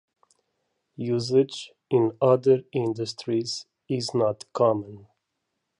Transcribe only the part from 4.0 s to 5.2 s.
not common.